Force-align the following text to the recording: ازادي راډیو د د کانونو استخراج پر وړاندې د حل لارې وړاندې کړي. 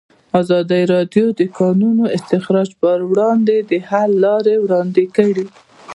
ازادي 0.41 0.83
راډیو 0.93 1.27
د 1.33 1.35
د 1.39 1.41
کانونو 1.59 2.03
استخراج 2.17 2.69
پر 2.81 2.97
وړاندې 3.11 3.55
د 3.69 3.71
حل 3.89 4.11
لارې 4.25 4.55
وړاندې 4.59 5.03
کړي. 5.15 5.45